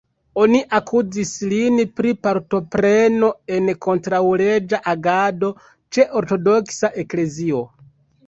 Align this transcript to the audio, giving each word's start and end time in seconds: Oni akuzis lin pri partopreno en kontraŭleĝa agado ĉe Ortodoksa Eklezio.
Oni 0.43 0.59
akuzis 0.77 1.31
lin 1.49 1.75
pri 1.99 2.13
partopreno 2.27 3.29
en 3.57 3.69
kontraŭleĝa 3.87 4.79
agado 4.95 5.51
ĉe 5.97 6.07
Ortodoksa 6.23 6.91
Eklezio. 7.05 7.63